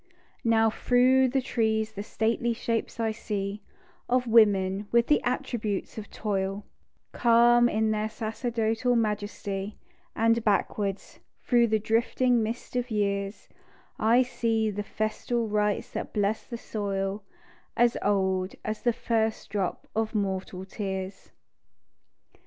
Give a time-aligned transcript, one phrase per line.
[0.43, 3.61] Now through the trees the stately shapes I see
[4.09, 6.65] Of women with the attributes of toil,
[7.11, 9.77] Calm in their sacerdotal majesty;
[10.15, 10.97] And backward,
[11.43, 13.47] through the drifting mist of years,
[13.99, 17.23] I see the festal rites that blessed the soil,
[17.77, 21.29] As old as the first drop of mortal tears.